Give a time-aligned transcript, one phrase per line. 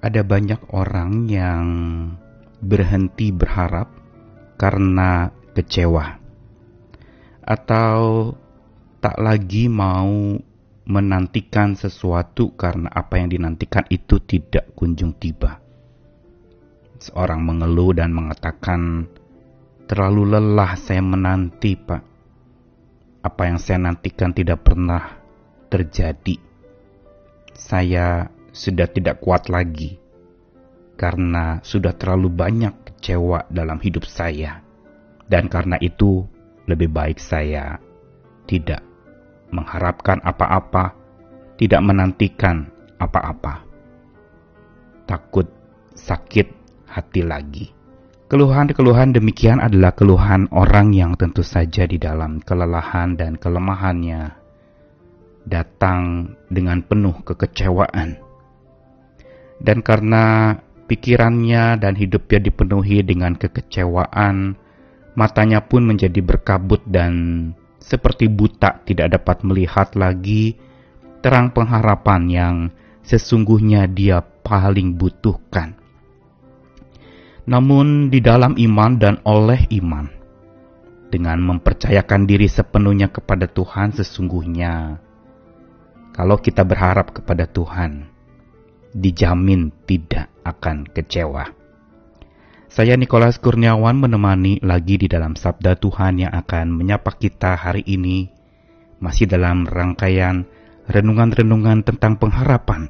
[0.00, 1.66] ada banyak orang yang
[2.60, 3.92] berhenti berharap
[4.56, 6.16] karena kecewa,
[7.44, 8.32] atau
[9.00, 10.36] tak lagi mau
[10.88, 15.60] menantikan sesuatu karena apa yang dinantikan itu tidak kunjung tiba.
[17.00, 19.08] Seorang mengeluh dan mengatakan,
[19.88, 22.02] "Terlalu lelah saya menanti, Pak.
[23.24, 25.20] Apa yang saya nantikan tidak pernah
[25.70, 26.36] terjadi.
[27.52, 30.00] Saya sudah tidak kuat lagi
[31.00, 34.60] karena sudah terlalu banyak kecewa dalam hidup saya,
[35.32, 36.28] dan karena itu
[36.68, 37.80] lebih baik saya
[38.44, 38.84] tidak
[39.48, 40.92] mengharapkan apa-apa,
[41.56, 42.68] tidak menantikan
[43.00, 43.64] apa-apa.
[45.08, 45.48] Takut
[45.96, 46.46] sakit
[46.84, 47.72] hati lagi.
[48.30, 54.36] Keluhan-keluhan demikian adalah keluhan orang yang tentu saja di dalam kelelahan dan kelemahannya
[55.48, 58.29] datang dengan penuh kekecewaan.
[59.60, 60.56] Dan karena
[60.88, 64.56] pikirannya dan hidupnya dipenuhi dengan kekecewaan,
[65.14, 67.12] matanya pun menjadi berkabut dan
[67.80, 70.56] seperti buta tidak dapat melihat lagi
[71.20, 72.56] terang pengharapan yang
[73.04, 75.76] sesungguhnya dia paling butuhkan.
[77.48, 80.06] Namun di dalam iman dan oleh iman,
[81.10, 85.02] dengan mempercayakan diri sepenuhnya kepada Tuhan sesungguhnya,
[86.14, 88.09] kalau kita berharap kepada Tuhan,
[88.94, 91.50] dijamin tidak akan kecewa.
[92.70, 98.30] Saya Nikolas Kurniawan menemani lagi di dalam Sabda Tuhan yang akan menyapa kita hari ini,
[99.02, 100.46] masih dalam rangkaian
[100.86, 102.86] renungan-renungan tentang pengharapan.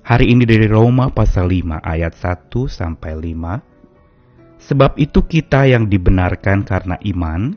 [0.00, 4.64] Hari ini dari Roma pasal 5 ayat 1 sampai 5.
[4.64, 7.52] Sebab itu kita yang dibenarkan karena iman,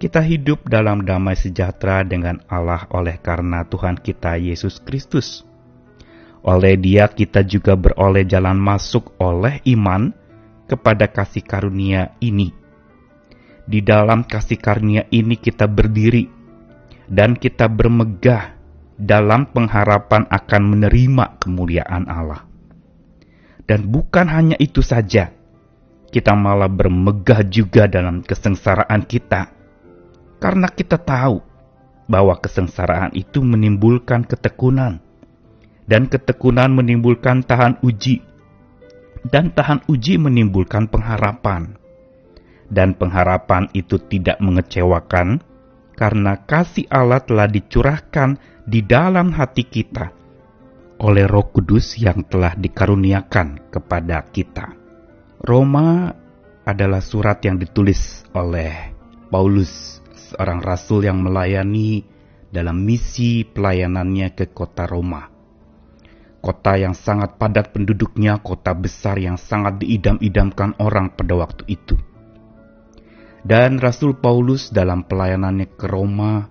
[0.00, 5.44] kita hidup dalam damai sejahtera dengan Allah oleh karena Tuhan kita Yesus Kristus.
[6.42, 10.10] Oleh dia kita juga beroleh jalan masuk oleh iman,
[10.72, 12.48] kepada kasih karunia ini.
[13.68, 16.24] Di dalam kasih karunia ini kita berdiri
[17.12, 18.56] dan kita bermegah
[18.96, 22.48] dalam pengharapan akan menerima kemuliaan Allah.
[23.68, 25.30] Dan bukan hanya itu saja,
[26.08, 29.52] kita malah bermegah juga dalam kesengsaraan kita.
[30.42, 31.38] Karena kita tahu
[32.10, 34.98] bahwa kesengsaraan itu menimbulkan ketekunan,
[35.86, 38.22] dan ketekunan menimbulkan tahan uji,
[39.26, 41.78] dan tahan uji menimbulkan pengharapan.
[42.72, 45.44] Dan pengharapan itu tidak mengecewakan
[45.92, 50.08] karena kasih Allah telah dicurahkan di dalam hati kita
[51.02, 54.72] oleh Roh Kudus yang telah dikaruniakan kepada kita.
[55.42, 56.14] Roma
[56.64, 58.94] adalah surat yang ditulis oleh
[59.28, 62.06] Paulus, seorang rasul yang melayani
[62.48, 65.31] dalam misi pelayanannya ke kota Roma
[66.42, 71.94] kota yang sangat padat penduduknya, kota besar yang sangat diidam-idamkan orang pada waktu itu.
[73.46, 76.46] Dan Rasul Paulus dalam pelayanannya ke Roma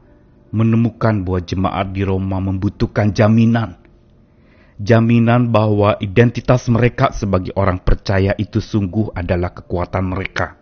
[0.52, 3.79] menemukan bahwa jemaat di Roma membutuhkan jaminan.
[4.81, 10.59] Jaminan bahwa identitas mereka sebagai orang percaya itu sungguh adalah kekuatan mereka.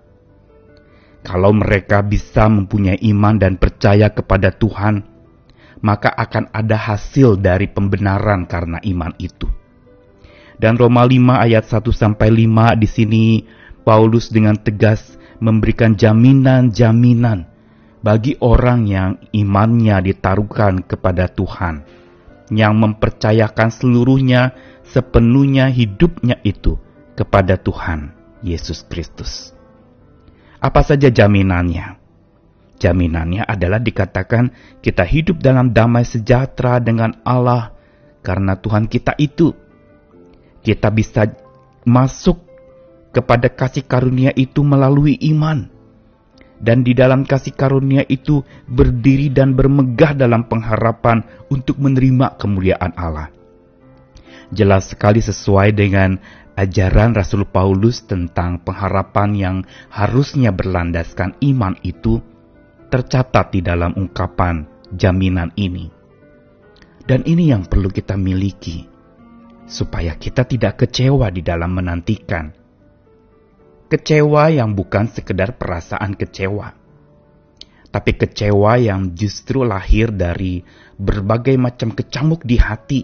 [1.25, 5.08] Kalau mereka bisa mempunyai iman dan percaya kepada Tuhan,
[5.79, 9.47] maka akan ada hasil dari pembenaran karena iman itu.
[10.59, 13.25] Dan Roma 5 ayat 1 sampai 5 di sini
[13.87, 17.47] Paulus dengan tegas memberikan jaminan-jaminan
[18.03, 21.83] bagi orang yang imannya ditaruhkan kepada Tuhan,
[22.51, 24.51] yang mempercayakan seluruhnya
[24.83, 26.75] sepenuhnya hidupnya itu
[27.15, 28.11] kepada Tuhan
[28.43, 29.55] Yesus Kristus.
[30.59, 31.98] Apa saja jaminannya?
[32.79, 37.75] Jaminannya adalah dikatakan kita hidup dalam damai sejahtera dengan Allah
[38.23, 39.51] karena Tuhan kita itu.
[40.63, 41.27] Kita bisa
[41.83, 42.39] masuk
[43.11, 45.67] kepada kasih karunia itu melalui iman.
[46.59, 53.31] Dan di dalam kasih karunia itu berdiri dan bermegah dalam pengharapan untuk menerima kemuliaan Allah.
[54.51, 56.19] Jelas sekali sesuai dengan
[56.59, 59.55] ajaran Rasul Paulus tentang pengharapan yang
[59.87, 62.19] harusnya berlandaskan iman itu,
[62.89, 65.85] tercatat di dalam ungkapan jaminan ini.
[67.05, 68.85] Dan ini yang perlu kita miliki,
[69.69, 72.49] supaya kita tidak kecewa di dalam menantikan.
[73.89, 76.69] Kecewa yang bukan sekedar perasaan kecewa,
[77.89, 80.61] tapi kecewa yang justru lahir dari
[80.97, 83.01] berbagai macam kecamuk di hati,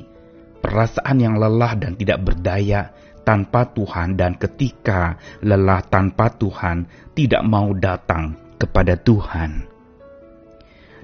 [0.62, 2.94] perasaan yang lelah dan tidak berdaya
[3.26, 6.86] tanpa Tuhan, dan ketika lelah tanpa Tuhan
[7.18, 9.75] tidak mau datang kepada Tuhan.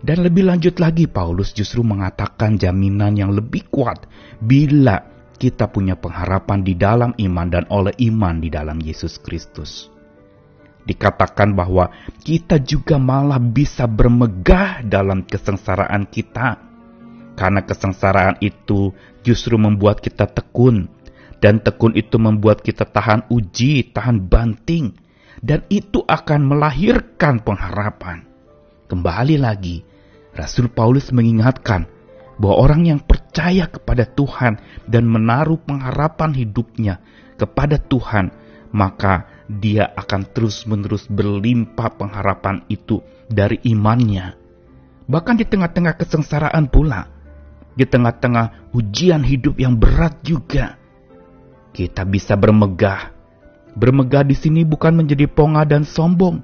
[0.02, 4.10] Dan lebih lanjut lagi Paulus justru mengatakan jaminan yang lebih kuat
[4.42, 4.98] bila
[5.38, 9.90] kita punya pengharapan di dalam iman dan oleh iman di dalam Yesus Kristus.
[10.82, 11.94] Dikatakan bahwa
[12.26, 16.58] kita juga malah bisa bermegah dalam kesengsaraan kita.
[17.38, 18.90] Karena kesengsaraan itu
[19.22, 20.90] justru membuat kita tekun.
[21.42, 24.94] Dan tekun itu membuat kita tahan uji, tahan banting.
[25.42, 28.26] Dan itu akan melahirkan pengharapan.
[28.86, 29.82] Kembali lagi,
[30.32, 31.88] Rasul Paulus mengingatkan
[32.40, 34.58] bahwa orang yang percaya kepada Tuhan
[34.88, 37.04] dan menaruh pengharapan hidupnya
[37.38, 38.34] kepada Tuhan,
[38.72, 44.40] maka dia akan terus-menerus berlimpah pengharapan itu dari imannya.
[45.12, 47.12] Bahkan di tengah-tengah kesengsaraan pula,
[47.76, 50.80] di tengah-tengah ujian hidup yang berat juga,
[51.76, 53.12] kita bisa bermegah.
[53.72, 56.44] Bermegah di sini bukan menjadi ponga dan sombong,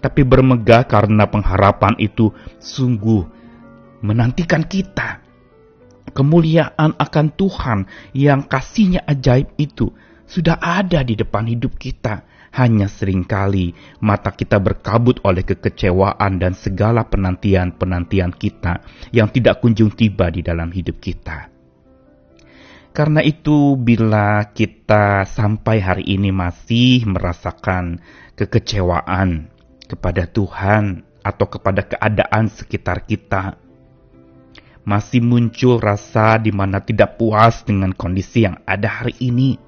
[0.00, 3.24] tapi bermegah karena pengharapan itu sungguh
[4.04, 5.24] menantikan kita.
[6.16, 7.78] Kemuliaan akan Tuhan
[8.16, 9.92] yang kasihnya ajaib itu
[10.24, 12.24] sudah ada di depan hidup kita.
[12.56, 18.80] Hanya sering kali mata kita berkabut oleh kekecewaan dan segala penantian-penantian kita
[19.12, 21.52] yang tidak kunjung tiba di dalam hidup kita.
[22.96, 28.00] Karena itu, bila kita sampai hari ini masih merasakan
[28.40, 29.52] kekecewaan
[29.86, 33.58] kepada Tuhan atau kepada keadaan sekitar kita,
[34.86, 39.58] masih muncul rasa di mana tidak puas dengan kondisi yang ada hari ini.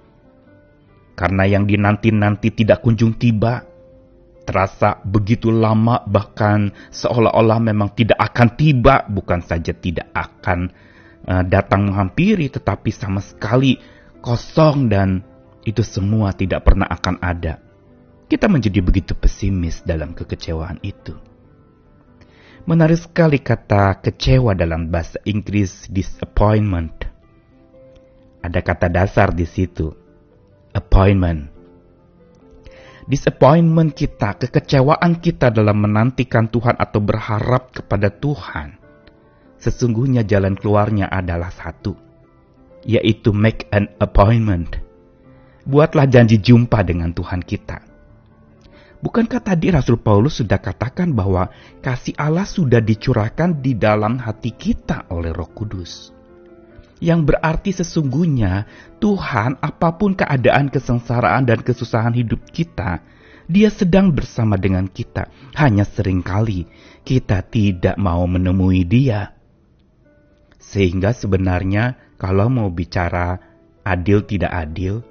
[1.18, 3.66] Karena yang dinanti-nanti tidak kunjung tiba,
[4.46, 10.70] terasa begitu lama bahkan seolah-olah memang tidak akan tiba, bukan saja tidak akan
[11.26, 13.76] uh, datang menghampiri tetapi sama sekali
[14.22, 15.20] kosong dan
[15.66, 17.67] itu semua tidak pernah akan ada.
[18.28, 21.16] Kita menjadi begitu pesimis dalam kekecewaan itu.
[22.68, 27.08] Menarik sekali kata kecewa dalam bahasa Inggris disappointment.
[28.44, 29.88] Ada kata dasar di situ.
[30.76, 31.48] Appointment.
[33.08, 38.76] Disappointment kita, kekecewaan kita dalam menantikan Tuhan atau berharap kepada Tuhan.
[39.56, 41.96] Sesungguhnya jalan keluarnya adalah satu.
[42.84, 44.76] Yaitu make an appointment.
[45.64, 47.87] Buatlah janji jumpa dengan Tuhan kita
[48.98, 51.46] Bukankah tadi Rasul Paulus sudah katakan bahwa
[51.78, 56.10] kasih Allah sudah dicurahkan di dalam hati kita oleh Roh Kudus?
[56.98, 58.66] Yang berarti sesungguhnya
[58.98, 62.98] Tuhan apa pun keadaan kesengsaraan dan kesusahan hidup kita,
[63.46, 65.30] dia sedang bersama dengan kita.
[65.54, 66.66] Hanya sering kali
[67.06, 69.30] kita tidak mau menemui dia.
[70.58, 73.38] Sehingga sebenarnya kalau mau bicara
[73.86, 75.06] adil tidak adil,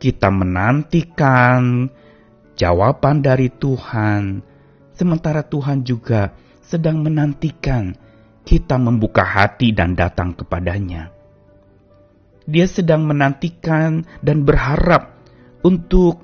[0.00, 1.92] kita menantikan
[2.56, 4.40] jawaban dari Tuhan,
[4.96, 6.32] sementara Tuhan juga
[6.64, 7.94] sedang menantikan
[8.42, 11.12] kita membuka hati dan datang kepadanya.
[12.46, 15.18] Dia sedang menantikan dan berharap
[15.66, 16.22] untuk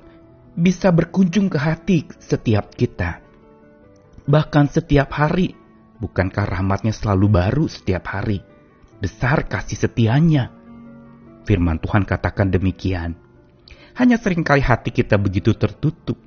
[0.55, 3.19] bisa berkunjung ke hati setiap kita.
[4.23, 5.51] Bahkan setiap hari,
[5.99, 8.39] bukankah rahmatnya selalu baru setiap hari?
[9.03, 10.47] Besar kasih setianya.
[11.43, 13.19] Firman Tuhan katakan demikian.
[13.93, 16.17] Hanya sering kali hati kita begitu tertutup.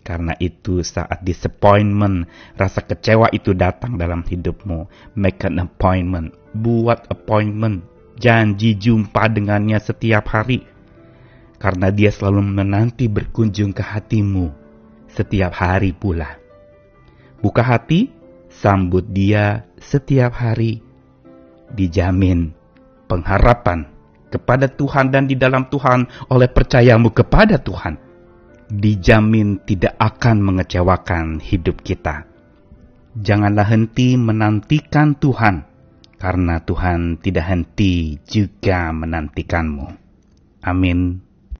[0.00, 2.24] Karena itu saat disappointment,
[2.56, 4.88] rasa kecewa itu datang dalam hidupmu.
[5.20, 6.32] Make an appointment.
[6.56, 7.84] Buat appointment.
[8.16, 10.64] Janji jumpa dengannya setiap hari.
[11.60, 14.48] Karena dia selalu menanti berkunjung ke hatimu
[15.12, 16.40] setiap hari pula.
[17.44, 18.08] Buka hati,
[18.48, 20.80] sambut dia setiap hari.
[21.70, 22.56] Dijamin
[23.10, 23.89] pengharapan
[24.30, 27.98] kepada Tuhan dan di dalam Tuhan oleh percayamu kepada Tuhan,
[28.70, 32.24] dijamin tidak akan mengecewakan hidup kita.
[33.18, 35.66] Janganlah henti menantikan Tuhan,
[36.16, 39.86] karena Tuhan tidak henti juga menantikanmu.
[40.62, 41.29] Amin.